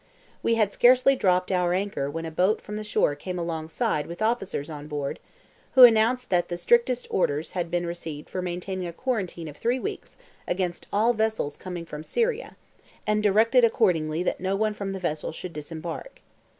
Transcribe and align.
We 0.41 0.55
had 0.55 0.73
scarcely 0.73 1.15
dropped 1.15 1.51
our 1.51 1.75
anchor 1.75 2.09
when 2.09 2.25
a 2.25 2.31
boat 2.31 2.59
from 2.59 2.75
the 2.75 2.83
shore 2.83 3.13
came 3.13 3.37
alongside 3.37 4.07
with 4.07 4.19
officers 4.19 4.67
on 4.67 4.87
board, 4.87 5.19
who 5.73 5.83
announced 5.83 6.31
that 6.31 6.47
the 6.49 6.57
strictest 6.57 7.05
orders 7.11 7.51
had 7.51 7.69
been 7.69 7.85
received 7.85 8.27
for 8.27 8.41
maintaining 8.41 8.87
a 8.87 8.93
quarantine 8.93 9.47
of 9.47 9.57
three 9.57 9.77
weeks 9.77 10.17
against 10.47 10.87
all 10.91 11.13
vessels 11.13 11.55
coming 11.55 11.85
from 11.85 12.03
Syria, 12.03 12.55
and 13.05 13.21
directed 13.21 13.63
accordingly 13.63 14.23
that 14.23 14.39
no 14.39 14.55
one 14.55 14.73
from 14.73 14.93
the 14.93 14.99
vessel 14.99 15.31
should 15.31 15.53
disembark. 15.53 16.21